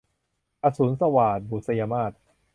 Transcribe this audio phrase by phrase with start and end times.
[0.63, 2.13] อสูรสวาท- บุษยมาส